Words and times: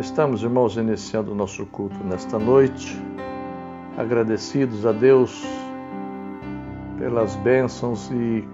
Estamos, 0.00 0.42
irmãos, 0.42 0.78
iniciando 0.78 1.32
o 1.32 1.34
nosso 1.34 1.66
culto 1.66 2.02
nesta 2.04 2.38
noite, 2.38 2.98
agradecidos 3.98 4.86
a 4.86 4.92
Deus 4.92 5.44
pelas 6.98 7.36
bênçãos 7.36 8.10
e 8.10 8.48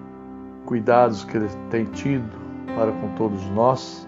cuidados 0.65 1.23
que 1.23 1.37
Ele 1.37 1.47
tem 1.69 1.85
tido 1.85 2.29
para 2.75 2.91
com 2.91 3.07
todos 3.15 3.41
nós. 3.51 4.05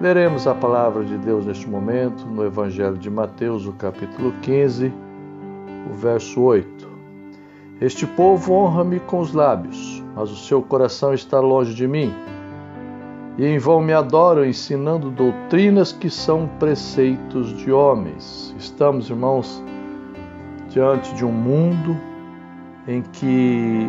Leremos 0.00 0.46
a 0.46 0.54
palavra 0.54 1.04
de 1.04 1.18
Deus 1.18 1.46
neste 1.46 1.68
momento 1.68 2.26
no 2.26 2.44
Evangelho 2.44 2.96
de 2.96 3.10
Mateus, 3.10 3.66
o 3.66 3.72
capítulo 3.72 4.32
15, 4.40 4.92
o 5.90 5.94
verso 5.94 6.40
8. 6.42 6.88
Este 7.80 8.06
povo 8.06 8.52
honra-me 8.52 9.00
com 9.00 9.18
os 9.18 9.32
lábios, 9.32 10.00
mas 10.14 10.30
o 10.30 10.36
seu 10.36 10.62
coração 10.62 11.12
está 11.12 11.40
longe 11.40 11.74
de 11.74 11.88
mim 11.88 12.14
e 13.38 13.46
em 13.46 13.58
vão 13.58 13.80
me 13.80 13.92
adoram, 13.92 14.44
ensinando 14.44 15.10
doutrinas 15.10 15.92
que 15.92 16.10
são 16.10 16.48
preceitos 16.58 17.56
de 17.56 17.72
homens. 17.72 18.54
Estamos, 18.58 19.08
irmãos, 19.08 19.62
diante 20.68 21.14
de 21.14 21.24
um 21.24 21.32
mundo 21.32 21.96
em 22.86 23.00
que 23.00 23.88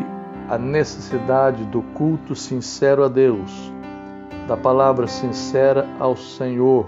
a 0.50 0.58
necessidade 0.58 1.66
do 1.66 1.82
culto 1.94 2.36
sincero 2.36 3.04
a 3.04 3.08
Deus, 3.08 3.74
da 4.48 4.56
palavra 4.56 5.08
sincera 5.08 5.88
ao 6.00 6.16
Senhor, 6.16 6.88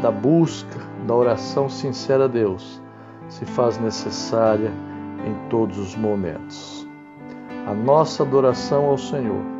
da 0.00 0.10
busca, 0.10 0.78
da 1.06 1.14
oração 1.14 1.68
sincera 1.68 2.26
a 2.26 2.28
Deus, 2.28 2.80
se 3.28 3.44
faz 3.44 3.78
necessária 3.78 4.70
em 5.26 5.48
todos 5.48 5.78
os 5.78 5.96
momentos. 5.96 6.86
A 7.66 7.74
nossa 7.74 8.22
adoração 8.22 8.86
ao 8.86 8.98
Senhor 8.98 9.57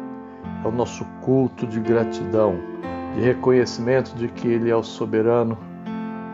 é 0.69 0.71
o 0.71 0.75
nosso 0.75 1.05
culto 1.23 1.67
de 1.67 1.81
gratidão, 1.81 2.57
de 3.15 3.23
reconhecimento 3.23 4.15
de 4.15 4.29
que 4.29 4.47
Ele 4.47 4.71
é 4.71 4.77
o 4.77 4.83
soberano 4.83 5.57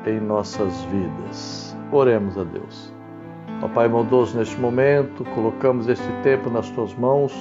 em 0.05 0.21
nossas 0.21 0.83
vidas. 0.85 1.77
Oremos 1.93 2.37
a 2.37 2.43
Deus. 2.43 2.93
Ó 3.63 3.69
Pai 3.69 3.89
maldoso, 3.89 4.37
neste 4.37 4.59
momento, 4.61 5.25
colocamos 5.35 5.89
este 5.89 6.09
tempo 6.25 6.51
nas 6.51 6.69
tuas 6.71 6.93
mãos, 6.95 7.33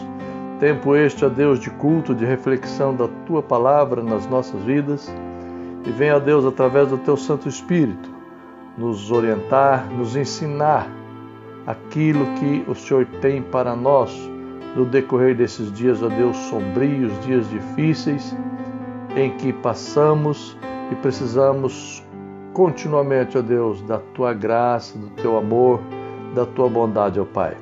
tempo 0.59 0.95
este, 0.95 1.25
ó 1.25 1.29
Deus, 1.29 1.59
de 1.59 1.71
culto, 1.71 2.13
de 2.13 2.25
reflexão 2.25 2.95
da 2.95 3.07
tua 3.25 3.41
palavra 3.41 4.03
nas 4.03 4.27
nossas 4.27 4.61
vidas, 4.61 5.11
e 5.85 5.89
venha, 5.89 6.19
Deus, 6.19 6.45
através 6.45 6.89
do 6.89 6.97
teu 6.99 7.17
Santo 7.17 7.49
Espírito, 7.49 8.09
nos 8.77 9.11
orientar, 9.11 9.89
nos 9.91 10.15
ensinar 10.15 10.87
aquilo 11.65 12.25
que 12.35 12.63
o 12.69 12.75
Senhor 12.75 13.05
tem 13.19 13.41
para 13.41 13.75
nós 13.75 14.32
no 14.75 14.85
decorrer 14.85 15.35
desses 15.35 15.71
dias, 15.71 16.01
ó 16.01 16.09
Deus, 16.09 16.35
sombrios, 16.49 17.11
dias 17.25 17.49
difíceis, 17.49 18.35
em 19.15 19.31
que 19.37 19.53
passamos 19.53 20.57
e 20.91 20.95
precisamos 20.95 22.03
continuamente, 22.53 23.37
ó 23.37 23.41
Deus, 23.41 23.81
da 23.83 23.99
tua 24.13 24.33
graça, 24.33 24.97
do 24.97 25.09
teu 25.21 25.37
amor, 25.37 25.79
da 26.33 26.45
tua 26.45 26.69
bondade, 26.69 27.19
ó 27.19 27.25
Pai. 27.25 27.55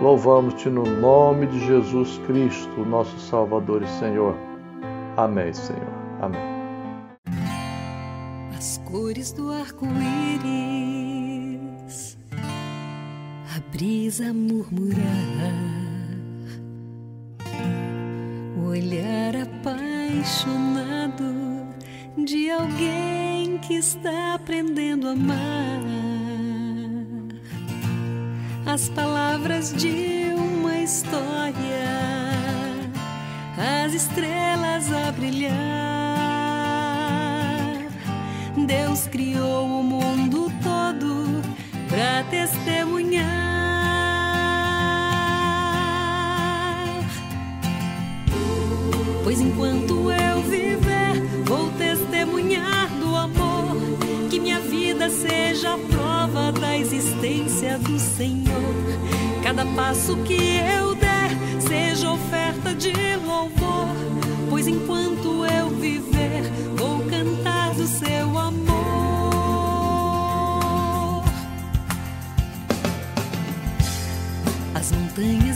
Louvamos-te 0.00 0.68
no 0.68 0.84
nome 0.84 1.46
de 1.46 1.58
Jesus 1.66 2.20
Cristo, 2.26 2.84
nosso 2.84 3.18
Salvador 3.18 3.82
e 3.82 3.88
Senhor. 3.98 4.36
Amém, 5.16 5.52
Senhor. 5.54 5.88
Amém. 6.20 6.40
As 8.56 8.78
cores 8.84 9.32
do 9.32 9.50
arco-íris, 9.50 9.96
a 13.56 13.60
brisa 13.72 14.34
murmurar 14.34 15.85
olhar 18.66 19.36
apaixonado 19.36 21.24
de 22.16 22.50
alguém 22.50 23.58
que 23.58 23.74
está 23.74 24.34
aprendendo 24.34 25.08
a 25.08 25.12
amar. 25.12 25.82
As 28.66 28.88
palavras 28.88 29.72
de 29.74 30.32
uma 30.36 30.78
história, 30.78 31.54
as 33.84 33.94
estrelas 33.94 34.92
a 34.92 35.12
brilhar. 35.12 35.54
Deus 38.66 39.06
criou 39.06 39.80
o 39.80 39.82
mundo 39.84 40.50
todo 40.62 41.42
para 41.88 42.24
testemunhar. 42.24 43.45
Enquanto 49.56 50.12
eu 50.12 50.42
viver, 50.42 51.42
vou 51.46 51.70
testemunhar 51.72 52.90
do 53.00 53.16
amor. 53.16 53.76
Que 54.28 54.38
minha 54.38 54.60
vida 54.60 55.08
seja 55.08 55.74
a 55.74 55.78
prova 55.78 56.52
da 56.52 56.76
existência 56.76 57.78
do 57.78 57.98
Senhor. 57.98 58.52
Cada 59.42 59.64
passo 59.74 60.14
que 60.18 60.34
eu 60.34 60.94
der 60.94 61.30
seja 61.58 62.12
oferta 62.12 62.74
de 62.74 62.92
louvor. 63.24 63.96
Pois 64.50 64.66
enquanto 64.68 65.46
eu 65.46 65.70
viver, 65.70 66.42
vou 66.76 67.00
cantar 67.06 67.72
do 67.72 67.86
seu 67.86 68.38
amor. 68.38 68.66
As 74.74 74.92
montanhas 74.92 75.55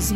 os 0.00 0.12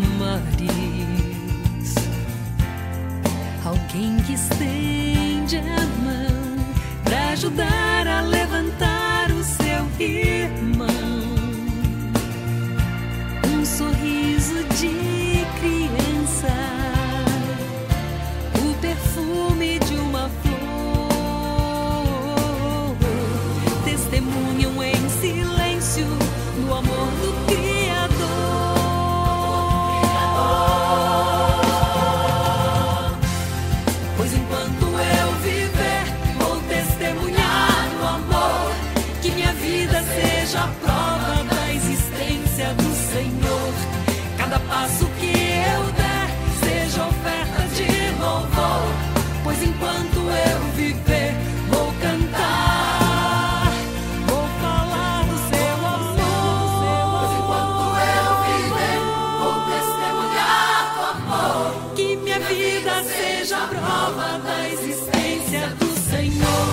seja 63.44 63.62
a 63.62 63.68
prova 63.68 64.38
da 64.38 64.68
existência 64.70 65.68
do 65.78 65.86
Senhor. 66.08 66.66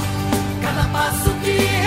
Cada 0.61 0.87
passo 0.87 1.29
que 1.43 1.80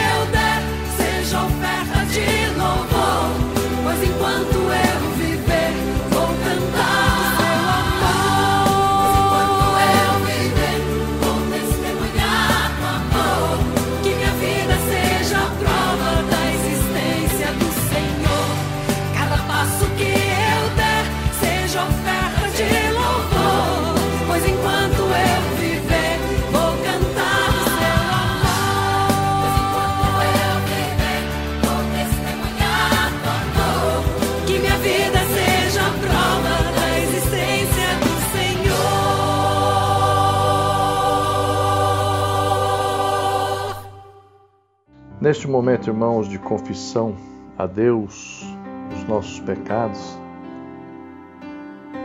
Neste 45.25 45.49
momento, 45.49 45.89
irmãos, 45.89 46.29
de 46.29 46.39
confissão 46.39 47.15
a 47.57 47.65
Deus 47.65 48.45
dos 48.91 49.09
nossos 49.09 49.41
pecados, 49.41 50.19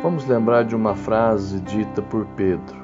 vamos 0.02 0.26
lembrar 0.26 0.64
de 0.64 0.74
uma 0.74 0.96
frase 0.96 1.60
dita 1.60 2.02
por 2.02 2.26
Pedro: 2.38 2.78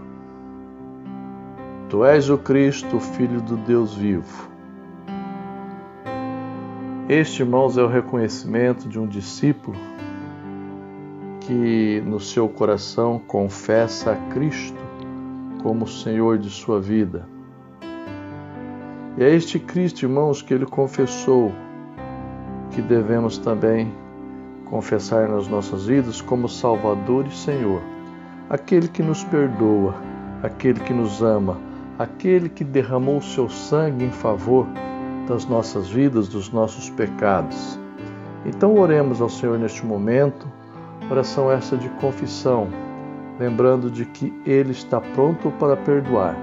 Tu 1.88 2.04
és 2.04 2.30
o 2.30 2.38
Cristo, 2.38 3.00
Filho 3.00 3.40
do 3.40 3.56
Deus 3.56 3.96
vivo. 3.96 4.50
Este, 7.08 7.42
irmãos, 7.42 7.78
é 7.78 7.82
o 7.82 7.88
reconhecimento 7.88 8.90
de 8.90 9.00
um 9.00 9.08
discípulo 9.08 9.78
que 11.48 12.04
no 12.06 12.20
seu 12.20 12.50
coração 12.50 13.22
confessa 13.26 14.12
a 14.12 14.16
Cristo 14.34 14.84
como 15.64 15.88
Senhor 15.88 16.38
de 16.38 16.50
sua 16.50 16.82
vida. 16.82 17.35
E 19.18 19.24
é 19.24 19.34
este 19.34 19.60
Cristo, 19.60 20.04
irmãos, 20.04 20.42
que 20.42 20.54
ele 20.54 20.66
confessou 20.66 21.54
que 22.72 22.82
devemos 22.82 23.38
também 23.38 23.94
confessar 24.66 25.30
nas 25.30 25.48
nossas 25.48 25.86
vidas 25.86 26.20
como 26.20 26.50
Salvador 26.50 27.26
e 27.26 27.32
Senhor, 27.32 27.82
aquele 28.50 28.90
que 28.90 29.02
nos 29.02 29.24
perdoa, 29.24 29.96
aquele 30.44 30.82
que 30.82 30.94
nos 30.94 31.22
ama, 31.22 31.58
aquele 31.98 32.50
que 32.50 32.66
derramou 32.66 33.22
seu 33.22 33.48
sangue 33.48 34.04
em 34.04 34.12
favor 34.12 34.68
das 35.30 35.46
nossas 35.46 35.90
vidas, 35.90 36.28
dos 36.28 36.52
nossos 36.52 36.90
pecados. 36.90 37.80
Então 38.46 38.78
oremos 38.78 39.22
ao 39.22 39.30
Senhor 39.30 39.58
neste 39.58 39.86
momento, 39.86 40.46
oração 41.10 41.50
essa 41.50 41.78
de 41.78 41.88
confissão, 42.02 42.68
lembrando 43.40 43.90
de 43.90 44.06
que 44.06 44.34
Ele 44.46 44.72
está 44.72 45.00
pronto 45.00 45.52
para 45.52 45.78
perdoar. 45.78 46.36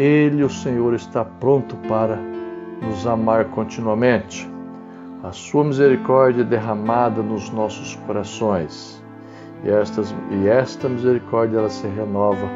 Ele, 0.00 0.42
o 0.42 0.48
Senhor, 0.48 0.94
está 0.94 1.22
pronto 1.22 1.76
para 1.86 2.16
nos 2.80 3.06
amar 3.06 3.44
continuamente. 3.50 4.50
A 5.22 5.30
sua 5.30 5.62
misericórdia 5.62 6.40
é 6.40 6.44
derramada 6.44 7.20
nos 7.20 7.50
nossos 7.50 7.96
corações. 8.06 9.04
E, 9.62 9.68
estas, 9.68 10.14
e 10.30 10.48
esta 10.48 10.88
misericórdia 10.88 11.58
ela 11.58 11.68
se 11.68 11.86
renova 11.86 12.48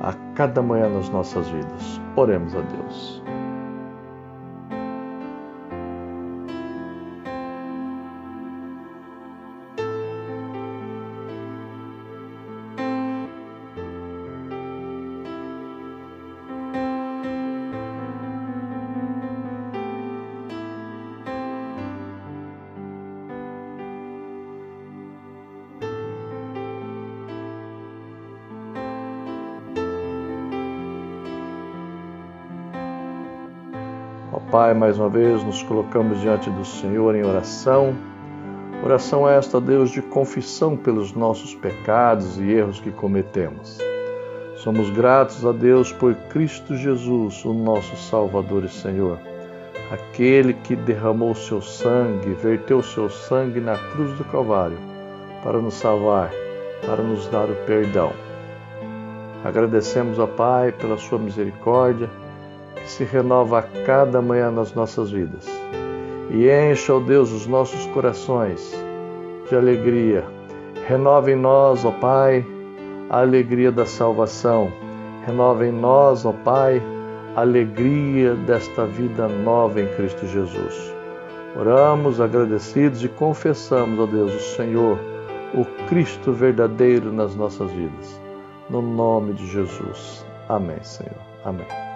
a 0.00 0.12
cada 0.34 0.60
manhã 0.60 0.88
nas 0.88 1.08
nossas 1.10 1.48
vidas. 1.48 2.00
Oremos 2.16 2.56
a 2.56 2.60
Deus. 2.60 3.22
Mais 34.90 34.98
uma 34.98 35.08
vez 35.08 35.44
nos 35.44 35.62
colocamos 35.62 36.20
diante 36.20 36.50
do 36.50 36.64
Senhor 36.64 37.14
em 37.14 37.24
oração. 37.24 37.94
Oração 38.82 39.28
esta, 39.28 39.60
Deus, 39.60 39.92
de 39.92 40.02
confissão 40.02 40.76
pelos 40.76 41.12
nossos 41.12 41.54
pecados 41.54 42.40
e 42.40 42.50
erros 42.50 42.80
que 42.80 42.90
cometemos. 42.90 43.78
Somos 44.56 44.90
gratos 44.90 45.46
a 45.46 45.52
Deus 45.52 45.92
por 45.92 46.12
Cristo 46.30 46.76
Jesus, 46.76 47.44
o 47.44 47.54
nosso 47.54 47.94
Salvador 47.96 48.64
e 48.64 48.68
Senhor, 48.68 49.16
aquele 49.92 50.54
que 50.54 50.74
derramou 50.74 51.36
seu 51.36 51.62
sangue, 51.62 52.34
verteu 52.42 52.82
seu 52.82 53.08
sangue 53.08 53.60
na 53.60 53.76
cruz 53.92 54.18
do 54.18 54.24
Calvário 54.24 54.78
para 55.44 55.60
nos 55.60 55.74
salvar, 55.74 56.32
para 56.84 57.00
nos 57.00 57.28
dar 57.28 57.48
o 57.48 57.54
perdão. 57.64 58.10
Agradecemos 59.44 60.18
a 60.18 60.26
Pai 60.26 60.72
pela 60.72 60.98
sua 60.98 61.20
misericórdia 61.20 62.10
se 62.90 63.04
renova 63.04 63.60
a 63.60 63.62
cada 63.62 64.20
manhã 64.20 64.50
nas 64.50 64.74
nossas 64.74 65.10
vidas. 65.10 65.46
E 66.30 66.48
encha, 66.48 66.94
ó 66.94 67.00
Deus, 67.00 67.32
os 67.32 67.46
nossos 67.46 67.86
corações 67.86 68.74
de 69.48 69.56
alegria. 69.56 70.24
Renova 70.86 71.30
em 71.30 71.36
nós, 71.36 71.84
ó 71.84 71.90
Pai, 71.92 72.44
a 73.08 73.20
alegria 73.20 73.70
da 73.70 73.86
salvação. 73.86 74.72
Renova 75.26 75.66
em 75.66 75.72
nós, 75.72 76.24
ó 76.24 76.32
Pai, 76.32 76.82
a 77.36 77.40
alegria 77.40 78.34
desta 78.34 78.86
vida 78.86 79.28
nova 79.28 79.80
em 79.80 79.86
Cristo 79.94 80.26
Jesus. 80.26 80.94
Oramos 81.58 82.20
agradecidos 82.20 83.04
e 83.04 83.08
confessamos, 83.08 83.98
ó 83.98 84.06
Deus, 84.06 84.34
o 84.34 84.56
Senhor, 84.56 84.98
o 85.54 85.64
Cristo 85.88 86.32
verdadeiro 86.32 87.12
nas 87.12 87.34
nossas 87.34 87.70
vidas. 87.72 88.20
No 88.68 88.82
nome 88.82 89.34
de 89.34 89.46
Jesus. 89.46 90.24
Amém, 90.48 90.82
Senhor. 90.82 91.18
Amém. 91.44 91.89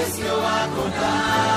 vez 0.00 0.16
que 0.16 0.22
eu 0.22 0.46
acordar. 0.46 1.49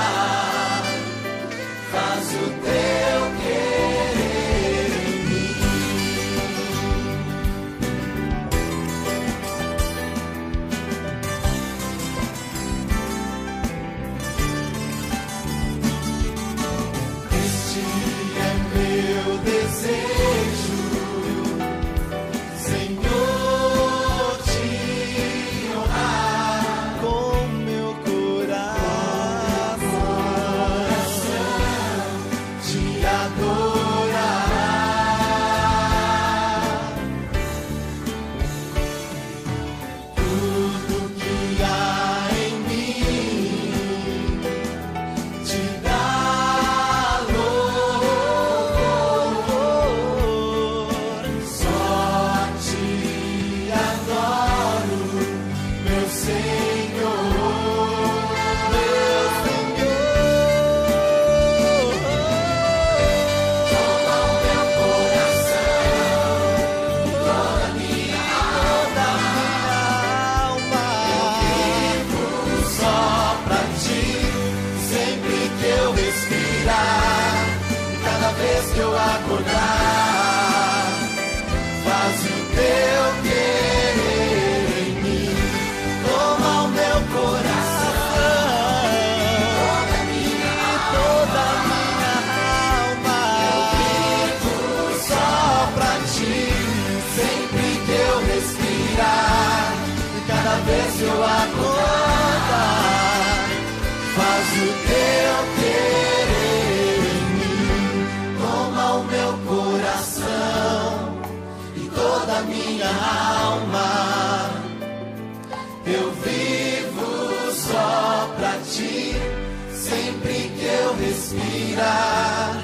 Respirar 121.24 122.62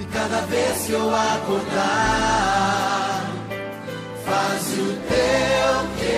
e 0.00 0.04
cada 0.06 0.40
vez 0.42 0.86
que 0.86 0.92
eu 0.92 1.14
acordar, 1.14 2.42
faz 4.24 4.72
o 4.72 4.86
teu 5.08 5.88
querer. 5.98 6.10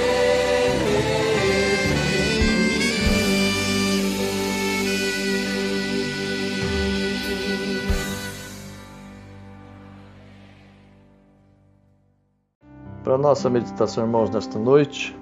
Para 13.05 13.19
nossa 13.19 13.51
meditação, 13.51 14.05
irmãos, 14.05 14.31
nesta 14.31 14.59
noite, 14.59 15.15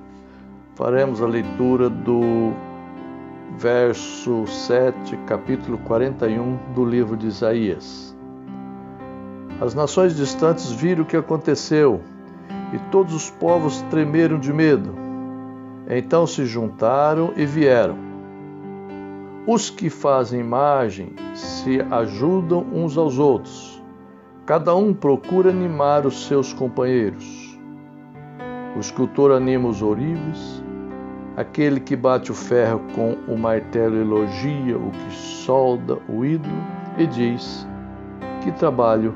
faremos 0.76 1.20
a 1.20 1.26
leitura 1.26 1.90
do 1.90 2.69
verso 3.60 4.46
7, 4.46 5.18
capítulo 5.26 5.76
41 5.84 6.58
do 6.74 6.82
livro 6.82 7.14
de 7.14 7.26
Isaías. 7.26 8.16
As 9.60 9.74
nações 9.74 10.16
distantes 10.16 10.72
viram 10.72 11.02
o 11.02 11.06
que 11.06 11.14
aconteceu 11.14 12.00
e 12.72 12.78
todos 12.90 13.12
os 13.12 13.28
povos 13.28 13.82
tremeram 13.90 14.38
de 14.38 14.50
medo. 14.50 14.94
Então 15.90 16.26
se 16.26 16.46
juntaram 16.46 17.34
e 17.36 17.44
vieram. 17.44 17.98
Os 19.46 19.68
que 19.68 19.90
fazem 19.90 20.40
imagem 20.40 21.12
se 21.34 21.82
ajudam 21.90 22.64
uns 22.72 22.96
aos 22.96 23.18
outros. 23.18 23.82
Cada 24.46 24.74
um 24.74 24.94
procura 24.94 25.50
animar 25.50 26.06
os 26.06 26.26
seus 26.26 26.54
companheiros. 26.54 27.58
O 28.74 28.80
escultor 28.80 29.32
anima 29.32 29.68
os 29.68 29.82
ourives, 29.82 30.62
Aquele 31.40 31.80
que 31.80 31.96
bate 31.96 32.30
o 32.30 32.34
ferro 32.34 32.82
com 32.94 33.16
o 33.26 33.34
martelo 33.34 33.96
elogia 33.96 34.76
o 34.76 34.90
que 34.90 35.14
solda 35.14 35.96
o 36.06 36.22
ídolo 36.22 36.62
e 36.98 37.06
diz: 37.06 37.66
Que 38.42 38.52
trabalho 38.52 39.14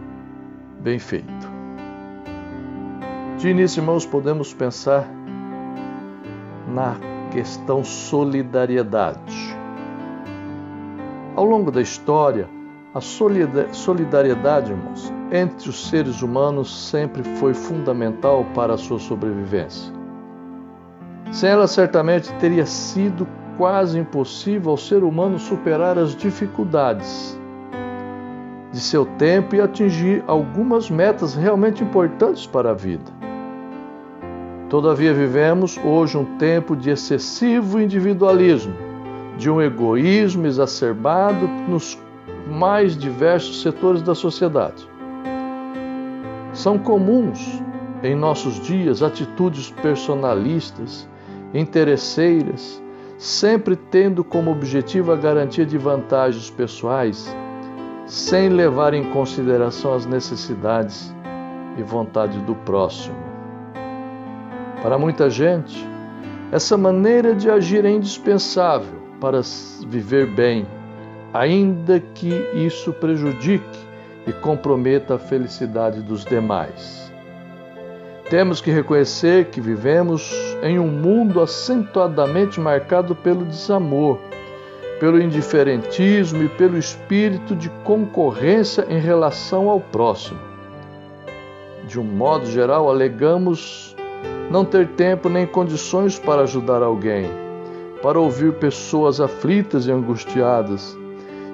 bem 0.81 0.99
feito. 0.99 1.52
De 3.37 3.50
início, 3.50 3.81
irmãos, 3.81 4.07
podemos 4.07 4.54
pensar 4.54 5.07
na 6.66 6.97
questão 7.31 7.85
solidariedade. 7.85 9.54
Ao 11.37 11.45
longo 11.45 11.71
da 11.71 11.83
história, 11.83 12.49
a 12.95 13.02
solidariedade, 13.02 14.73
irmãos, 14.73 15.12
entre 15.31 15.69
os 15.69 15.90
seres 15.90 16.23
humanos 16.23 16.88
sempre 16.88 17.23
foi 17.37 17.52
fundamental 17.52 18.47
para 18.54 18.73
a 18.73 18.78
sua 18.78 18.99
sobrevivência. 18.99 20.04
Sem 21.35 21.50
ela, 21.50 21.67
certamente 21.67 22.33
teria 22.35 22.64
sido 22.64 23.26
quase 23.59 23.99
impossível 23.99 24.71
ao 24.71 24.76
ser 24.76 25.03
humano 25.03 25.37
superar 25.37 25.99
as 25.99 26.14
dificuldades 26.14 27.37
de 28.71 28.79
seu 28.79 29.05
tempo 29.05 29.57
e 29.57 29.61
atingir 29.61 30.23
algumas 30.29 30.88
metas 30.88 31.35
realmente 31.35 31.83
importantes 31.83 32.47
para 32.47 32.71
a 32.71 32.73
vida. 32.73 33.11
Todavia, 34.71 35.12
vivemos 35.12 35.76
hoje 35.85 36.17
um 36.17 36.38
tempo 36.38 36.76
de 36.76 36.91
excessivo 36.91 37.81
individualismo, 37.81 38.75
de 39.37 39.50
um 39.50 39.61
egoísmo 39.61 40.47
exacerbado 40.47 41.49
nos 41.69 41.99
mais 42.49 42.97
diversos 42.97 43.61
setores 43.61 44.03
da 44.03 44.14
sociedade. 44.14 44.88
São 46.53 46.79
comuns 46.79 47.61
em 48.05 48.14
nossos 48.14 48.61
dias 48.61 49.03
atitudes 49.03 49.73
personalistas 49.83 51.12
interesseiras, 51.55 52.83
sempre 53.17 53.77
tendo 53.77 54.25
como 54.25 54.51
objetivo 54.51 55.13
a 55.13 55.17
garantia 55.17 55.65
de 55.65 55.79
vantagens 55.79 56.51
pessoais, 56.51 57.35
sem 58.07 58.49
levar 58.49 58.93
em 58.93 59.05
consideração 59.13 59.95
as 59.95 60.05
necessidades 60.05 61.15
e 61.79 61.83
vontade 61.83 62.39
do 62.41 62.55
próximo. 62.55 63.17
Para 64.83 64.99
muita 64.99 65.31
gente, 65.31 65.89
essa 66.53 66.77
maneira 66.77 67.35
de 67.35 67.49
agir 67.49 67.85
é 67.85 67.91
indispensável 67.91 69.01
para 69.21 69.41
viver 69.87 70.27
bem, 70.27 70.67
ainda 71.33 71.99
que 71.99 72.31
isso 72.55 72.93
prejudique 72.93 73.79
e 74.27 74.33
comprometa 74.33 75.15
a 75.15 75.19
felicidade 75.19 76.03
dos 76.03 76.25
demais. 76.25 77.04
Temos 78.31 78.61
que 78.62 78.71
reconhecer 78.71 79.47
que 79.47 79.61
vivemos 79.61 80.33
em 80.62 80.78
um 80.78 80.88
mundo 80.88 81.43
acentuadamente 81.43 82.59
marcado 82.59 83.14
pelo 83.14 83.45
desamor, 83.45 84.19
pelo 84.99 85.21
indiferentismo 85.21 86.43
e 86.43 86.49
pelo 86.49 86.78
espírito 86.78 87.54
de 87.54 87.69
concorrência 87.85 88.87
em 88.88 88.99
relação 88.99 89.69
ao 89.69 89.78
próximo. 89.78 90.40
De 91.87 92.00
um 92.00 92.04
modo 92.04 92.47
geral, 92.47 92.88
alegamos 92.88 93.95
não 94.50 94.64
ter 94.64 94.88
tempo 94.88 95.28
nem 95.28 95.47
condições 95.47 96.19
para 96.19 96.43
ajudar 96.43 96.83
alguém, 96.83 97.31
para 98.02 98.19
ouvir 98.19 98.54
pessoas 98.54 99.21
aflitas 99.21 99.87
e 99.87 99.93
angustiadas, 99.93 100.97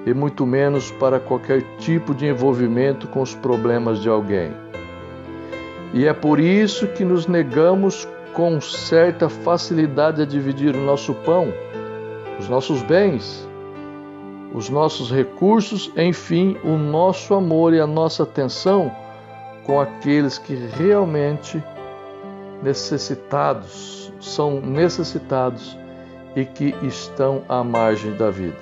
e 0.06 0.14
muito 0.14 0.46
menos 0.46 0.92
para 0.92 1.18
qualquer 1.18 1.62
tipo 1.78 2.14
de 2.14 2.26
envolvimento 2.26 3.08
com 3.08 3.22
os 3.22 3.34
problemas 3.34 4.00
de 4.00 4.08
alguém. 4.08 4.69
E 5.92 6.06
é 6.06 6.12
por 6.12 6.38
isso 6.38 6.87
que 6.88 7.04
nos 7.04 7.26
negamos 7.26 8.06
com 8.32 8.61
certa 8.61 9.28
facilidade 9.28 10.23
a 10.23 10.25
dividir 10.25 10.75
o 10.76 10.80
nosso 10.80 11.14
pão, 11.14 11.52
os 12.38 12.49
nossos 12.49 12.80
bens, 12.82 13.49
os 14.54 14.70
nossos 14.70 15.11
recursos, 15.11 15.92
enfim, 15.97 16.56
o 16.64 16.76
nosso 16.76 17.35
amor 17.35 17.75
e 17.75 17.80
a 17.80 17.87
nossa 17.87 18.23
atenção 18.23 18.90
com 19.64 19.80
aqueles 19.80 20.38
que 20.38 20.54
realmente 20.54 21.62
necessitados, 22.62 24.12
são 24.20 24.61
necessitados 24.61 25.76
e 26.37 26.44
que 26.44 26.75
estão 26.82 27.42
à 27.49 27.64
margem 27.64 28.14
da 28.16 28.30
vida. 28.30 28.59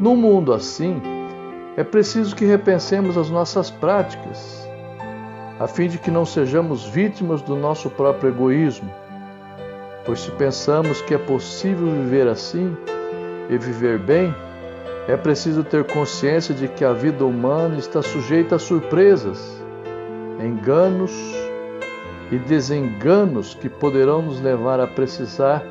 Num 0.00 0.16
mundo 0.16 0.52
assim, 0.52 1.00
é 1.76 1.84
preciso 1.84 2.34
que 2.34 2.44
repensemos 2.44 3.16
as 3.16 3.30
nossas 3.30 3.70
práticas 3.70 4.61
a 5.62 5.68
fim 5.68 5.86
de 5.86 5.96
que 5.96 6.10
não 6.10 6.26
sejamos 6.26 6.84
vítimas 6.84 7.40
do 7.40 7.54
nosso 7.54 7.88
próprio 7.88 8.30
egoísmo. 8.30 8.92
Pois 10.04 10.18
se 10.18 10.30
pensamos 10.32 11.00
que 11.02 11.14
é 11.14 11.18
possível 11.18 11.86
viver 11.86 12.26
assim 12.26 12.76
e 13.48 13.56
viver 13.56 14.00
bem, 14.00 14.34
é 15.06 15.16
preciso 15.16 15.62
ter 15.62 15.84
consciência 15.84 16.52
de 16.52 16.66
que 16.66 16.84
a 16.84 16.92
vida 16.92 17.24
humana 17.24 17.78
está 17.78 18.02
sujeita 18.02 18.56
a 18.56 18.58
surpresas, 18.58 19.62
enganos 20.44 21.12
e 22.32 22.38
desenganos 22.38 23.54
que 23.54 23.68
poderão 23.68 24.20
nos 24.20 24.40
levar 24.40 24.80
a 24.80 24.86
precisar 24.88 25.62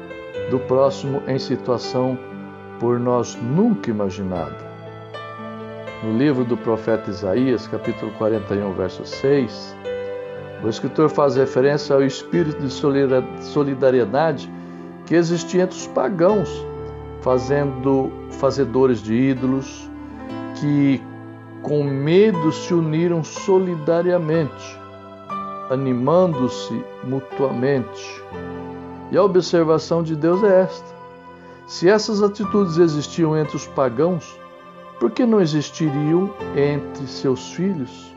do 0.50 0.58
próximo 0.58 1.22
em 1.28 1.38
situação 1.38 2.18
por 2.80 2.98
nós 2.98 3.36
nunca 3.36 3.90
imaginada. 3.90 4.71
No 6.04 6.18
livro 6.18 6.44
do 6.44 6.58
profeta 6.58 7.12
Isaías, 7.12 7.68
capítulo 7.68 8.12
41, 8.14 8.74
verso 8.74 9.06
6, 9.06 9.76
o 10.64 10.68
escritor 10.68 11.10
faz 11.10 11.36
referência 11.36 11.96
ao 11.96 12.02
espírito 12.02 12.60
de 12.60 12.74
solidariedade 13.44 14.52
que 15.06 15.14
existia 15.14 15.62
entre 15.62 15.78
os 15.78 15.86
pagãos, 15.86 16.50
fazendo 17.22 18.12
fazedores 18.32 19.00
de 19.00 19.14
ídolos, 19.14 19.88
que 20.60 21.00
com 21.62 21.84
medo 21.84 22.52
se 22.52 22.74
uniram 22.74 23.24
solidariamente, 23.24 24.80
animando-se 25.70 26.84
mutuamente. 27.04 28.24
E 29.12 29.18
a 29.18 29.24
observação 29.24 30.02
de 30.02 30.16
Deus 30.16 30.44
é 30.44 30.62
esta: 30.62 30.96
se 31.68 31.88
essas 31.88 32.24
atitudes 32.24 32.78
existiam 32.78 33.38
entre 33.38 33.56
os 33.56 33.68
pagãos, 33.68 34.41
por 35.02 35.10
que 35.10 35.26
não 35.26 35.42
existiriam 35.42 36.32
entre 36.56 37.08
seus 37.08 37.54
filhos? 37.54 38.14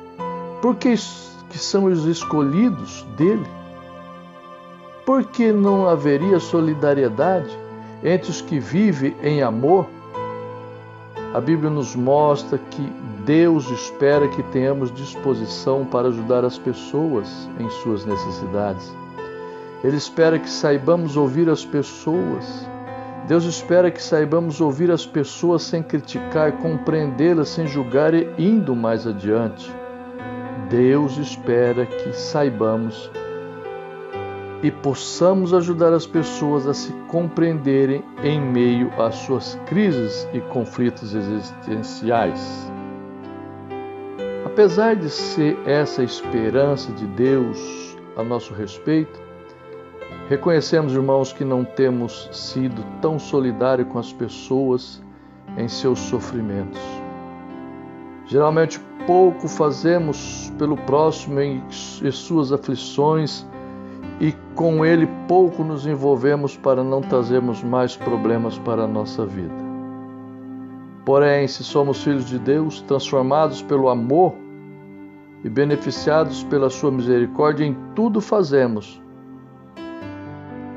Por 0.61 0.77
que, 0.77 0.95
são 0.99 1.85
os 1.85 2.05
escolhidos 2.05 3.07
dele? 3.17 3.47
Por 5.07 5.25
que 5.25 5.51
não 5.51 5.89
haveria 5.89 6.39
solidariedade 6.39 7.59
entre 8.03 8.31
os 8.31 8.43
que 8.43 8.61
vivem 8.61 9.17
em 9.23 9.43
amor? 9.43 9.87
A 11.33 11.41
Bíblia 11.41 11.71
nos 11.71 11.97
mostra 11.97 12.59
que 12.59 12.83
Deus 13.25 13.71
espera 13.71 14.29
que 14.29 14.43
tenhamos 14.43 14.93
disposição 14.93 15.87
para 15.87 16.09
ajudar 16.09 16.45
as 16.45 16.59
pessoas 16.59 17.49
em 17.59 17.71
suas 17.71 18.05
necessidades. 18.05 18.95
Ele 19.83 19.97
espera 19.97 20.39
que 20.39 20.51
saibamos 20.51 21.17
ouvir 21.17 21.49
as 21.49 21.65
pessoas. 21.65 22.69
Deus 23.27 23.45
espera 23.45 23.91
que 23.91 24.03
saibamos 24.03 24.61
ouvir 24.61 24.91
as 24.91 25.07
pessoas 25.07 25.63
sem 25.63 25.83
criticar, 25.83 26.53
compreendê-las 26.59 27.49
sem 27.49 27.67
julgar 27.67 28.13
e 28.13 28.27
indo 28.39 28.77
mais 28.77 29.07
adiante. 29.07 29.73
Deus 30.69 31.17
espera 31.17 31.87
que 31.87 32.13
saibamos 32.13 33.11
e 34.63 34.71
possamos 34.71 35.55
ajudar 35.55 35.93
as 35.93 36.07
pessoas 36.07 36.67
a 36.67 36.75
se 36.75 36.93
compreenderem 37.09 38.05
em 38.23 38.41
meio 38.41 38.91
às 39.01 39.15
suas 39.17 39.59
crises 39.67 40.29
e 40.35 40.41
conflitos 40.41 41.15
existenciais. 41.15 42.71
Apesar 44.45 44.97
de 44.97 45.09
ser 45.09 45.59
essa 45.67 46.03
esperança 46.03 46.93
de 46.93 47.07
Deus 47.09 47.97
a 48.17 48.23
nosso 48.23 48.53
respeito, 48.55 49.24
reconhecemos, 50.29 50.93
irmãos, 50.93 51.33
que 51.33 51.45
não 51.45 51.65
temos 51.65 52.29
sido 52.33 52.85
tão 53.01 53.19
solidários 53.19 53.89
com 53.89 53.99
as 53.99 54.13
pessoas 54.13 55.03
em 55.57 55.69
seus 55.69 55.99
sofrimentos. 55.99 56.81
Geralmente 58.27 58.81
pouco 59.07 59.47
fazemos 59.49 60.53
pelo 60.59 60.77
próximo 60.77 61.41
em 61.41 61.63
suas 62.11 62.53
aflições 62.53 63.47
e 64.21 64.33
com 64.55 64.85
ele 64.85 65.07
pouco 65.29 65.63
nos 65.63 65.87
envolvemos 65.87 66.57
para 66.57 66.83
não 66.83 67.01
trazermos 67.01 67.63
mais 67.63 67.97
problemas 67.97 68.59
para 68.59 68.85
a 68.85 68.89
nossa 68.89 69.27
vida. 69.27 69.65
Porém, 71.05 71.47
se 71.47 71.63
somos 71.63 72.03
filhos 72.03 72.25
de 72.25 72.39
Deus, 72.39 72.81
transformados 72.83 73.61
pelo 73.61 73.91
amor 73.91 74.35
e 75.45 75.49
beneficiados 75.51 76.43
pela 76.45 76.71
sua 76.71 76.91
misericórdia, 76.91 77.67
em 77.67 77.77
tudo 77.95 78.23
fazemos. 78.23 79.04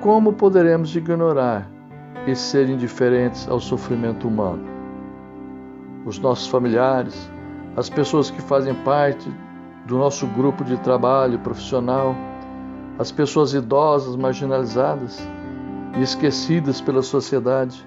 Como 0.08 0.32
poderemos 0.32 0.96
ignorar 0.96 1.70
e 2.26 2.34
ser 2.34 2.70
indiferentes 2.70 3.46
ao 3.50 3.60
sofrimento 3.60 4.30
humano? 4.30 4.64
Os 6.06 6.18
nossos 6.18 6.48
familiares, 6.48 7.30
as 7.76 7.90
pessoas 7.90 8.32
que 8.32 8.42
fazem 8.42 8.74
parte 8.86 9.30
do 9.86 9.98
nosso 9.98 10.26
grupo 10.28 10.64
de 10.64 10.78
trabalho 10.78 11.38
profissional, 11.40 12.16
as 12.98 13.12
pessoas 13.12 13.54
idosas, 13.54 14.16
marginalizadas 14.16 15.20
e 15.98 16.02
esquecidas 16.02 16.80
pela 16.80 17.02
sociedade, 17.02 17.86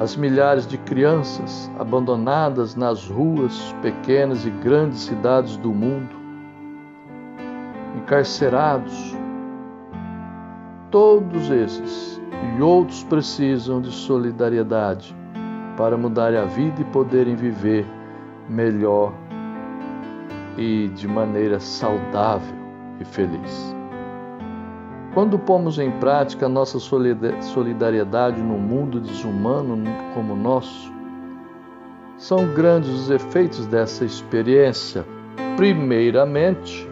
as 0.00 0.16
milhares 0.16 0.66
de 0.66 0.76
crianças 0.76 1.70
abandonadas 1.78 2.76
nas 2.76 3.08
ruas 3.08 3.74
pequenas 3.80 4.44
e 4.44 4.50
grandes 4.50 4.98
cidades 4.98 5.56
do 5.56 5.72
mundo, 5.72 6.14
encarcerados, 7.96 9.23
todos 10.94 11.50
esses 11.50 12.22
e 12.56 12.62
outros 12.62 13.02
precisam 13.02 13.80
de 13.80 13.90
solidariedade 13.90 15.12
para 15.76 15.96
mudar 15.96 16.32
a 16.36 16.44
vida 16.44 16.82
e 16.82 16.84
poderem 16.84 17.34
viver 17.34 17.84
melhor 18.48 19.12
e 20.56 20.86
de 20.94 21.08
maneira 21.08 21.58
saudável 21.58 22.54
e 23.00 23.04
feliz. 23.04 23.74
Quando 25.14 25.36
pomos 25.36 25.80
em 25.80 25.90
prática 25.98 26.48
nossa 26.48 26.78
solidariedade 26.78 28.40
num 28.40 28.60
mundo 28.60 29.00
desumano 29.00 29.76
como 30.14 30.34
o 30.34 30.36
nosso, 30.36 30.92
são 32.16 32.54
grandes 32.54 32.90
os 32.90 33.10
efeitos 33.10 33.66
dessa 33.66 34.04
experiência. 34.04 35.04
Primeiramente, 35.56 36.88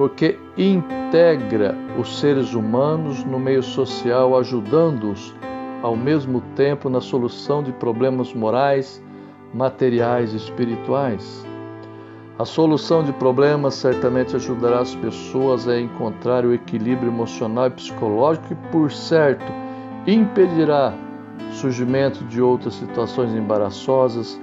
porque 0.00 0.38
integra 0.56 1.76
os 1.98 2.20
seres 2.20 2.54
humanos 2.54 3.22
no 3.22 3.38
meio 3.38 3.62
social, 3.62 4.34
ajudando-os 4.38 5.34
ao 5.82 5.94
mesmo 5.94 6.40
tempo 6.56 6.88
na 6.88 7.02
solução 7.02 7.62
de 7.62 7.70
problemas 7.72 8.32
morais, 8.32 9.04
materiais 9.52 10.32
e 10.32 10.38
espirituais. 10.38 11.46
A 12.38 12.46
solução 12.46 13.04
de 13.04 13.12
problemas 13.12 13.74
certamente 13.74 14.34
ajudará 14.34 14.78
as 14.78 14.94
pessoas 14.94 15.68
a 15.68 15.78
encontrar 15.78 16.46
o 16.46 16.54
equilíbrio 16.54 17.12
emocional 17.12 17.66
e 17.66 17.70
psicológico 17.72 18.54
e, 18.54 18.56
por 18.72 18.90
certo, 18.90 19.52
impedirá 20.06 20.94
o 21.50 21.52
surgimento 21.52 22.24
de 22.24 22.40
outras 22.40 22.72
situações 22.72 23.34
embaraçosas 23.34 24.40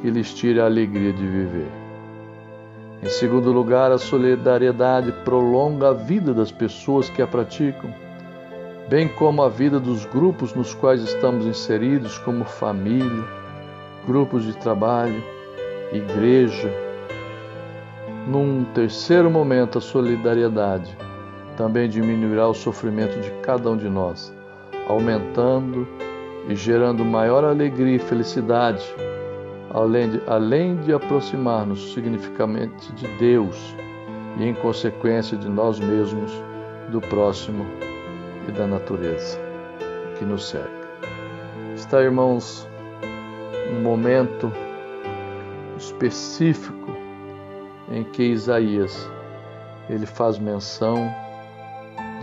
que 0.00 0.08
lhes 0.08 0.32
tire 0.32 0.60
a 0.60 0.66
alegria 0.66 1.12
de 1.12 1.26
viver. 1.26 1.79
Em 3.02 3.08
segundo 3.08 3.50
lugar, 3.50 3.90
a 3.90 3.98
solidariedade 3.98 5.10
prolonga 5.24 5.88
a 5.88 5.92
vida 5.94 6.34
das 6.34 6.52
pessoas 6.52 7.08
que 7.08 7.22
a 7.22 7.26
praticam, 7.26 7.92
bem 8.88 9.08
como 9.08 9.42
a 9.42 9.48
vida 9.48 9.80
dos 9.80 10.04
grupos 10.04 10.54
nos 10.54 10.74
quais 10.74 11.02
estamos 11.02 11.46
inseridos, 11.46 12.18
como 12.18 12.44
família, 12.44 13.24
grupos 14.06 14.44
de 14.44 14.54
trabalho, 14.58 15.22
igreja, 15.92 16.70
num 18.28 18.64
terceiro 18.74 19.30
momento, 19.30 19.78
a 19.78 19.80
solidariedade 19.80 20.96
também 21.56 21.88
diminuirá 21.88 22.48
o 22.48 22.54
sofrimento 22.54 23.20
de 23.20 23.30
cada 23.42 23.70
um 23.70 23.76
de 23.76 23.88
nós, 23.88 24.32
aumentando 24.88 25.86
e 26.48 26.54
gerando 26.54 27.04
maior 27.04 27.44
alegria 27.44 27.96
e 27.96 27.98
felicidade, 27.98 28.82
além 29.72 30.10
de, 30.10 30.22
além 30.26 30.76
de 30.76 30.92
aproximar-nos 30.92 31.92
significativamente 31.92 32.92
de 32.92 33.06
Deus 33.18 33.74
e, 34.38 34.44
em 34.44 34.54
consequência, 34.54 35.36
de 35.36 35.48
nós 35.48 35.78
mesmos, 35.78 36.32
do 36.90 37.00
próximo 37.00 37.64
e 38.48 38.52
da 38.52 38.66
natureza 38.66 39.38
que 40.18 40.24
nos 40.24 40.48
cerca. 40.48 40.88
Está, 41.74 42.02
irmãos, 42.02 42.66
um 43.72 43.80
momento 43.80 44.52
específico 45.78 46.90
em 47.90 48.04
que 48.04 48.22
Isaías 48.24 49.08
ele 49.88 50.06
faz 50.06 50.38
menção 50.38 50.96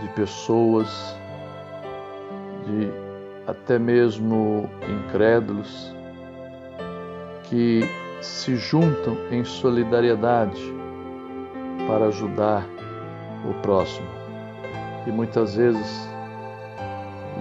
de 0.00 0.08
pessoas, 0.10 1.16
de 2.66 2.90
até 3.46 3.78
mesmo 3.78 4.68
incrédulos 4.88 5.97
que 7.48 7.82
se 8.20 8.56
juntam 8.56 9.16
em 9.30 9.44
solidariedade 9.44 10.62
para 11.86 12.06
ajudar 12.06 12.66
o 13.48 13.54
próximo. 13.62 14.08
E 15.06 15.10
muitas 15.10 15.54
vezes, 15.54 16.08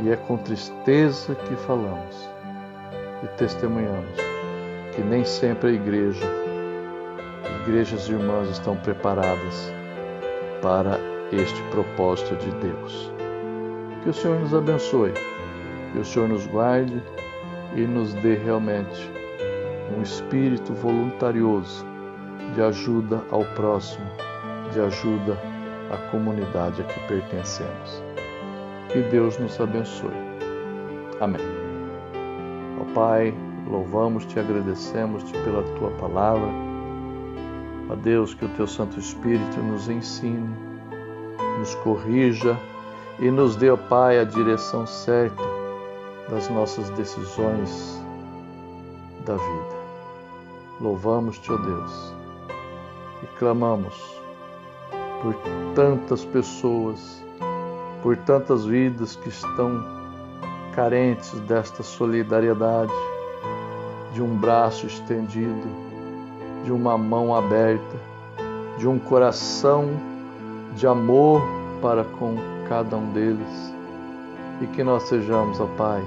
e 0.03 0.09
é 0.09 0.15
com 0.15 0.37
tristeza 0.37 1.35
que 1.35 1.55
falamos 1.55 2.29
e 3.23 3.27
testemunhamos, 3.37 4.15
que 4.95 5.01
nem 5.01 5.25
sempre 5.25 5.69
a 5.69 5.73
igreja 5.73 6.25
igrejas 7.67 8.07
irmãs 8.07 8.49
estão 8.49 8.77
preparadas 8.77 9.71
para 10.61 10.97
este 11.33 11.61
propósito 11.63 12.35
de 12.37 12.49
Deus. 12.61 13.11
Que 14.01 14.09
o 14.09 14.13
Senhor 14.13 14.39
nos 14.39 14.53
abençoe, 14.53 15.11
que 15.91 15.99
o 15.99 16.05
Senhor 16.05 16.29
nos 16.29 16.47
guarde 16.47 17.01
e 17.75 17.81
nos 17.81 18.13
dê 18.13 18.35
realmente 18.35 19.11
um 19.95 20.01
espírito 20.01 20.73
voluntarioso 20.73 21.85
de 22.55 22.61
ajuda 22.61 23.21
ao 23.31 23.43
próximo, 23.55 24.05
de 24.73 24.79
ajuda 24.79 25.37
à 25.91 25.97
comunidade 26.09 26.81
a 26.81 26.85
que 26.85 26.99
pertencemos. 27.07 28.03
Que 28.91 29.01
Deus 29.03 29.37
nos 29.37 29.59
abençoe. 29.59 30.09
Amém. 31.19 31.41
Ó 32.81 32.93
Pai, 32.93 33.33
louvamos-te 33.69 34.37
e 34.37 34.39
agradecemos-te 34.39 35.31
pela 35.43 35.63
tua 35.77 35.91
palavra 35.91 36.67
Ó 37.89 37.95
Deus, 37.95 38.33
que 38.33 38.43
o 38.43 38.49
teu 38.49 38.67
Santo 38.67 38.99
Espírito 38.99 39.59
nos 39.61 39.87
ensine, 39.87 40.49
nos 41.57 41.73
corrija 41.75 42.57
e 43.19 43.31
nos 43.31 43.55
dê, 43.55 43.69
ó 43.69 43.77
Pai, 43.77 44.19
a 44.19 44.25
direção 44.25 44.85
certa 44.85 45.43
das 46.29 46.49
nossas 46.49 46.89
decisões 46.91 48.01
da 49.25 49.35
vida. 49.35 49.76
Louvamos-te, 50.79 51.51
ó 51.51 51.57
Deus, 51.57 52.13
e 53.23 53.27
clamamos 53.39 54.21
por 55.23 55.35
tantas 55.73 56.23
pessoas, 56.23 57.23
por 58.03 58.15
tantas 58.17 58.65
vidas 58.65 59.15
que 59.15 59.29
estão 59.29 59.83
carentes 60.75 61.31
desta 61.41 61.81
solidariedade, 61.81 62.93
de 64.13 64.21
um 64.21 64.37
braço 64.37 64.85
estendido 64.85 65.87
de 66.63 66.71
uma 66.71 66.97
mão 66.97 67.33
aberta, 67.33 67.97
de 68.77 68.87
um 68.87 68.99
coração 68.99 69.89
de 70.75 70.85
amor 70.85 71.41
para 71.81 72.03
com 72.03 72.35
cada 72.67 72.97
um 72.97 73.11
deles. 73.13 73.73
E 74.61 74.67
que 74.67 74.83
nós 74.83 75.03
sejamos, 75.03 75.59
ó 75.59 75.65
Pai, 75.77 76.03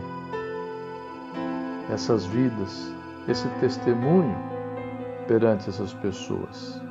essas 1.92 2.26
vidas, 2.26 2.92
esse 3.26 3.48
testemunho 3.60 4.49
perante 5.30 5.68
essas 5.70 5.94
pessoas. 5.94 6.82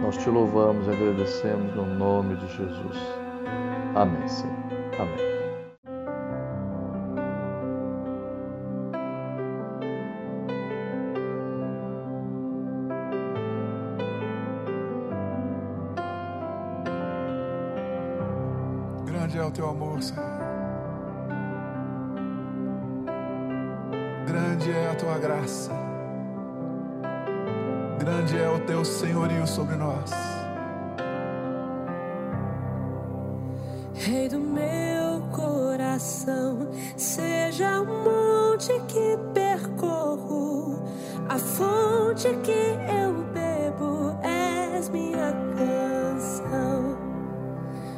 Nós 0.00 0.16
te 0.16 0.30
louvamos 0.30 0.86
e 0.86 0.90
agradecemos 0.90 1.74
no 1.74 1.84
nome 1.84 2.36
de 2.36 2.46
Jesus. 2.56 2.96
Amém, 3.96 4.28
Senhor. 4.28 4.54
Amém. 5.00 5.31
Sobre 29.46 29.76
nós. 29.76 30.10
Rei 33.94 34.28
do 34.28 34.38
meu 34.38 35.20
coração, 35.30 36.68
seja 36.96 37.80
o 37.80 37.86
monte 37.86 38.72
que 38.88 39.16
percorro, 39.32 40.82
a 41.28 41.38
fonte 41.38 42.28
que 42.42 42.50
eu 42.50 43.22
bebo, 43.32 44.18
és 44.22 44.88
minha 44.88 45.32
canção. 45.56 46.96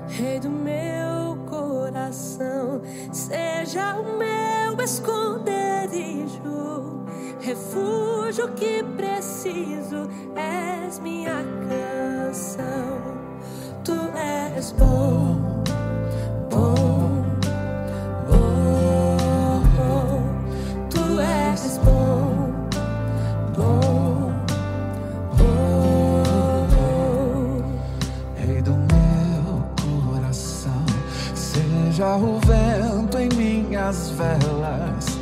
Rei 0.08 0.38
do 0.38 0.50
meu 0.50 1.38
coração, 1.48 2.82
seja 3.10 3.94
o 3.94 4.18
meu 4.18 4.78
esconderijo, 4.82 7.06
refúgio 7.40 8.52
que 8.52 8.84
preciso, 8.96 10.10
és 10.36 10.63
velas, 34.14 35.18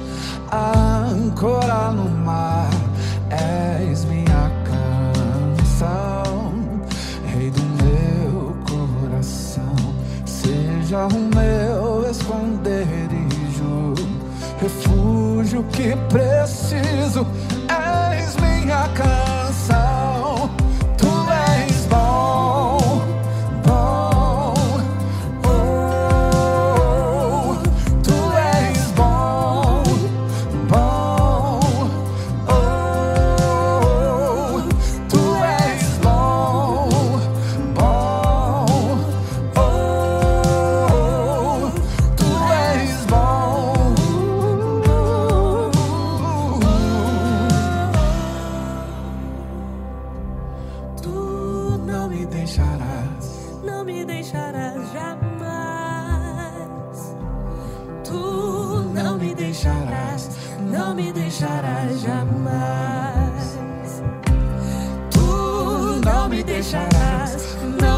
a 0.51 1.05
no 1.93 2.09
mar, 2.25 2.71
és 3.31 4.05
minha 4.05 4.51
canção. 4.65 6.53
Rei 7.27 7.51
do 7.51 7.63
meu 7.83 8.57
coração, 8.69 9.75
seja 10.27 11.07
o 11.07 11.21
meu 11.35 12.11
esconderijo, 12.11 13.95
refúgio 14.61 15.65
que 15.73 15.97
preciso, 16.11 17.27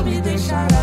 deixarás, 0.05 0.21
não 0.21 0.21
me 0.21 0.74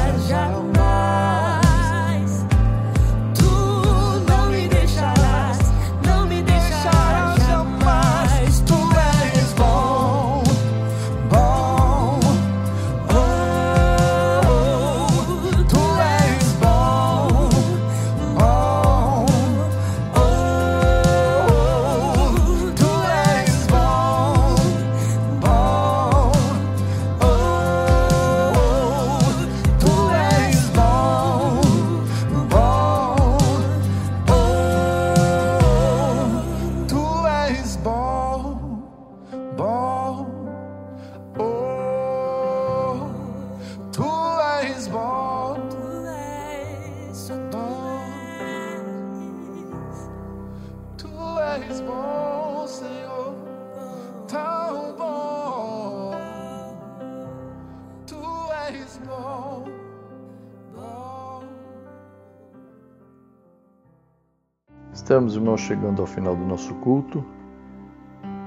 Estamos, 64.94 65.36
irmãos, 65.36 65.62
chegando 65.62 66.02
ao 66.02 66.06
final 66.06 66.36
do 66.36 66.44
nosso 66.44 66.74
culto 66.76 67.24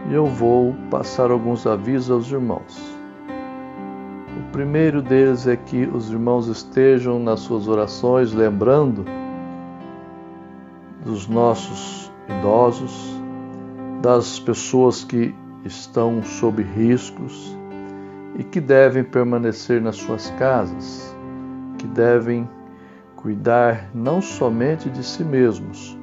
e 0.08 0.12
eu 0.12 0.26
vou 0.26 0.74
passar 0.90 1.30
alguns 1.30 1.66
avisos 1.66 2.10
aos 2.10 2.30
irmãos. 2.30 2.78
O 4.36 4.52
primeiro 4.52 5.00
deles 5.00 5.46
é 5.46 5.56
que 5.56 5.86
os 5.86 6.10
irmãos 6.10 6.46
estejam 6.46 7.18
nas 7.18 7.40
suas 7.40 7.66
orações 7.66 8.34
lembrando 8.34 9.06
dos 11.02 11.26
nossos 11.26 12.12
idosos, 12.28 13.18
das 14.02 14.38
pessoas 14.38 15.02
que 15.02 15.34
estão 15.64 16.22
sob 16.22 16.62
riscos 16.62 17.56
e 18.38 18.44
que 18.44 18.60
devem 18.60 19.02
permanecer 19.02 19.80
nas 19.80 19.96
suas 19.96 20.28
casas, 20.32 21.16
que 21.78 21.86
devem 21.86 22.46
cuidar 23.16 23.88
não 23.94 24.20
somente 24.20 24.90
de 24.90 25.02
si 25.02 25.24
mesmos, 25.24 25.96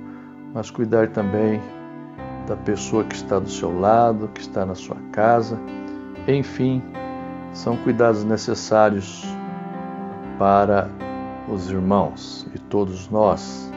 mas 0.54 0.70
cuidar 0.70 1.10
também 1.10 1.62
da 2.48 2.56
pessoa 2.56 3.04
que 3.04 3.16
está 3.16 3.40
do 3.40 3.50
seu 3.50 3.80
lado, 3.80 4.30
que 4.34 4.42
está 4.42 4.66
na 4.66 4.76
sua 4.76 4.98
casa. 5.12 5.58
Enfim, 6.28 6.82
são 7.54 7.78
cuidados 7.78 8.24
necessários 8.24 9.26
para 10.38 10.90
os 11.48 11.70
irmãos 11.70 12.48
e 12.54 12.60
todos 12.60 13.10
nós. 13.10 13.72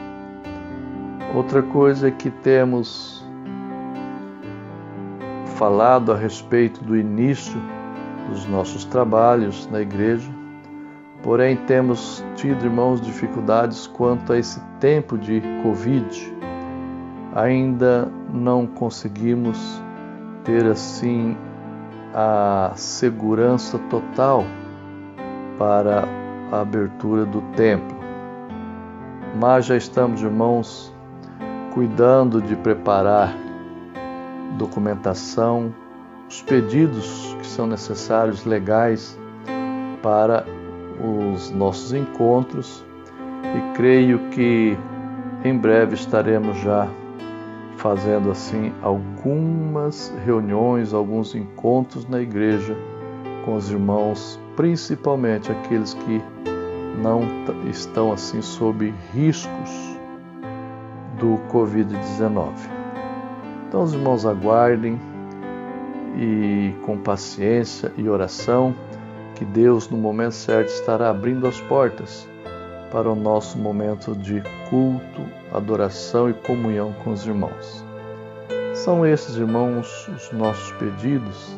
Outra 1.33 1.61
coisa 1.61 2.07
é 2.07 2.11
que 2.11 2.29
temos 2.29 3.25
falado 5.57 6.11
a 6.11 6.17
respeito 6.17 6.83
do 6.83 6.97
início 6.97 7.55
dos 8.29 8.45
nossos 8.47 8.83
trabalhos 8.85 9.69
na 9.71 9.81
igreja, 9.81 10.29
porém 11.23 11.55
temos 11.55 12.23
tido, 12.35 12.65
irmãos, 12.65 12.99
dificuldades 12.99 13.87
quanto 13.87 14.33
a 14.33 14.37
esse 14.37 14.59
tempo 14.79 15.17
de 15.17 15.41
Covid 15.63 16.35
ainda 17.35 18.09
não 18.33 18.65
conseguimos 18.65 19.59
ter 20.45 20.65
assim 20.65 21.35
a 22.13 22.71
segurança 22.77 23.77
total 23.89 24.45
para 25.59 26.05
a 26.51 26.61
abertura 26.61 27.25
do 27.25 27.41
templo. 27.57 27.97
Mas 29.37 29.65
já 29.65 29.75
estamos, 29.75 30.21
irmãos, 30.21 30.95
cuidando 31.73 32.41
de 32.41 32.55
preparar 32.55 33.35
documentação, 34.57 35.75
os 36.29 36.41
pedidos 36.41 37.35
que 37.41 37.45
são 37.45 37.67
necessários 37.67 38.45
legais 38.45 39.19
para 40.01 40.45
os 41.33 41.51
nossos 41.51 41.91
encontros 41.91 42.85
e 43.43 43.75
creio 43.75 44.19
que 44.29 44.77
em 45.43 45.57
breve 45.57 45.95
estaremos 45.95 46.57
já 46.59 46.87
fazendo 47.77 48.31
assim 48.31 48.73
algumas 48.81 50.13
reuniões, 50.25 50.93
alguns 50.93 51.35
encontros 51.35 52.07
na 52.07 52.21
igreja 52.21 52.75
com 53.43 53.55
os 53.55 53.69
irmãos, 53.69 54.39
principalmente 54.55 55.51
aqueles 55.51 55.93
que 55.93 56.21
não 57.01 57.21
estão 57.69 58.11
assim 58.11 58.41
sob 58.41 58.93
riscos 59.13 59.99
do 61.19 61.37
Covid-19. 61.51 62.51
Então 63.67 63.83
os 63.83 63.93
irmãos 63.93 64.25
aguardem 64.25 64.99
e 66.17 66.73
com 66.85 66.97
paciência 66.97 67.91
e 67.97 68.07
oração 68.07 68.73
que 69.35 69.43
Deus 69.43 69.89
no 69.89 69.97
momento 69.97 70.33
certo 70.33 70.69
estará 70.69 71.09
abrindo 71.09 71.45
as 71.45 71.59
portas 71.61 72.27
para 72.95 73.11
o 73.11 73.15
nosso 73.15 73.57
momento 73.57 74.15
de 74.15 74.41
culto, 74.69 75.21
adoração 75.51 76.29
e 76.29 76.33
comunhão 76.33 76.95
com 77.03 77.11
os 77.11 77.27
irmãos. 77.27 77.83
São 78.73 79.05
esses, 79.05 79.35
irmãos, 79.35 80.07
os 80.07 80.31
nossos 80.31 80.71
pedidos 80.77 81.57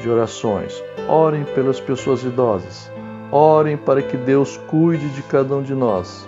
de 0.00 0.08
orações. 0.08 0.82
Orem 1.06 1.44
pelas 1.44 1.78
pessoas 1.78 2.24
idosas. 2.24 2.90
Orem 3.30 3.76
para 3.76 4.00
que 4.00 4.16
Deus 4.16 4.56
cuide 4.56 5.10
de 5.10 5.22
cada 5.24 5.56
um 5.56 5.62
de 5.62 5.74
nós. 5.74 6.26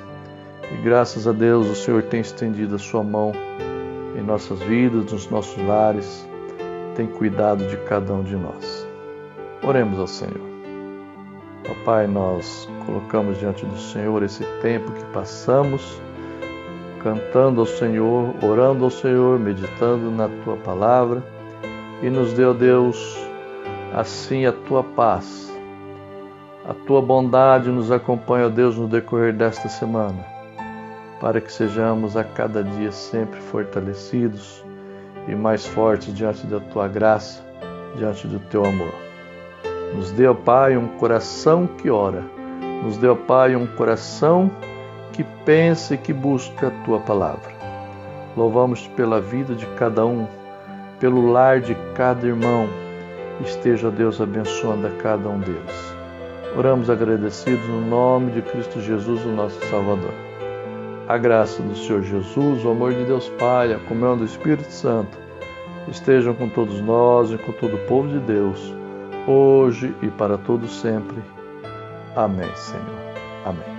E 0.70 0.76
graças 0.82 1.26
a 1.26 1.32
Deus 1.32 1.66
o 1.66 1.74
Senhor 1.74 2.02
tem 2.02 2.20
estendido 2.20 2.74
a 2.74 2.78
sua 2.78 3.02
mão 3.02 3.32
em 4.14 4.20
nossas 4.20 4.60
vidas, 4.60 5.10
nos 5.10 5.30
nossos 5.30 5.56
lares, 5.66 6.28
tem 6.94 7.06
cuidado 7.06 7.66
de 7.66 7.78
cada 7.88 8.12
um 8.12 8.22
de 8.22 8.36
nós. 8.36 8.86
Oremos 9.62 9.98
ao 9.98 10.06
Senhor. 10.06 10.51
Papai, 11.72 12.06
nós 12.06 12.68
colocamos 12.84 13.38
diante 13.38 13.64
do 13.64 13.78
Senhor 13.78 14.22
esse 14.22 14.44
tempo 14.60 14.92
que 14.92 15.04
passamos 15.06 15.98
cantando 17.02 17.60
ao 17.60 17.66
Senhor, 17.66 18.34
orando 18.44 18.84
ao 18.84 18.90
Senhor, 18.90 19.38
meditando 19.38 20.10
na 20.10 20.28
tua 20.44 20.56
palavra 20.58 21.22
e 22.02 22.10
nos 22.10 22.34
deu, 22.34 22.52
Deus, 22.52 23.18
assim 23.94 24.44
a 24.44 24.52
tua 24.52 24.84
paz. 24.84 25.50
A 26.68 26.74
tua 26.74 27.00
bondade 27.00 27.70
nos 27.70 27.90
acompanha, 27.90 28.50
Deus, 28.50 28.76
no 28.76 28.86
decorrer 28.86 29.32
desta 29.32 29.68
semana, 29.68 30.24
para 31.20 31.40
que 31.40 31.50
sejamos 31.50 32.18
a 32.18 32.22
cada 32.22 32.62
dia 32.62 32.92
sempre 32.92 33.40
fortalecidos 33.40 34.62
e 35.26 35.34
mais 35.34 35.66
fortes 35.66 36.14
diante 36.14 36.46
da 36.46 36.60
tua 36.60 36.86
graça, 36.86 37.42
diante 37.96 38.28
do 38.28 38.38
teu 38.38 38.62
amor. 38.64 39.11
Nos 39.94 40.10
dê, 40.12 40.26
ó 40.26 40.34
Pai, 40.34 40.76
um 40.76 40.88
coração 40.88 41.66
que 41.66 41.90
ora. 41.90 42.24
Nos 42.82 42.96
dê, 42.96 43.08
ó 43.08 43.14
Pai, 43.14 43.54
um 43.54 43.66
coração 43.66 44.50
que 45.12 45.22
pensa 45.44 45.94
e 45.94 45.98
que 45.98 46.12
busca 46.12 46.68
a 46.68 46.84
tua 46.84 47.00
palavra. 47.00 47.52
Louvamos-te 48.36 48.88
pela 48.90 49.20
vida 49.20 49.54
de 49.54 49.66
cada 49.76 50.06
um, 50.06 50.26
pelo 50.98 51.30
lar 51.30 51.60
de 51.60 51.74
cada 51.94 52.26
irmão. 52.26 52.66
Esteja, 53.44 53.90
Deus, 53.90 54.20
abençoando 54.20 54.86
a 54.86 54.90
cada 54.90 55.28
um 55.28 55.38
deles. 55.38 55.94
Oramos 56.56 56.88
agradecidos 56.88 57.66
no 57.68 57.80
nome 57.80 58.30
de 58.32 58.42
Cristo 58.42 58.80
Jesus, 58.80 59.24
o 59.24 59.28
nosso 59.28 59.58
Salvador. 59.66 60.12
A 61.08 61.18
graça 61.18 61.62
do 61.62 61.76
Senhor 61.76 62.02
Jesus, 62.02 62.64
o 62.64 62.70
amor 62.70 62.94
de 62.94 63.04
Deus 63.04 63.28
Pai, 63.38 63.72
a 63.74 63.78
comunhão 63.80 64.16
do 64.16 64.24
Espírito 64.24 64.70
Santo 64.70 65.18
estejam 65.88 66.34
com 66.34 66.48
todos 66.48 66.80
nós 66.80 67.30
e 67.32 67.38
com 67.38 67.52
todo 67.52 67.74
o 67.74 67.86
povo 67.86 68.08
de 68.08 68.20
Deus 68.20 68.81
hoje 69.26 69.94
e 70.02 70.08
para 70.08 70.36
todo 70.38 70.66
sempre. 70.68 71.22
Amém, 72.16 72.50
Senhor. 72.54 72.84
Amém. 73.44 73.71